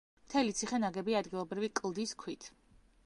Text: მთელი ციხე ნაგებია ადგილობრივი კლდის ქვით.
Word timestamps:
მთელი 0.27 0.53
ციხე 0.59 0.79
ნაგებია 0.83 1.21
ადგილობრივი 1.25 1.69
კლდის 1.81 2.15
ქვით. 2.25 2.49